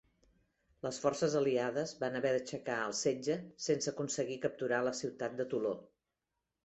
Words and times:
Les 0.85 0.99
forces 1.01 1.35
aliades 1.41 1.93
van 1.99 2.17
haver 2.21 2.31
d'aixecar 2.35 2.79
el 2.87 2.95
setge 3.01 3.37
sense 3.69 3.93
aconseguir 3.95 4.39
capturar 4.47 4.81
la 4.89 4.99
ciutat 5.05 5.37
de 5.43 5.47
Toló. 5.53 5.77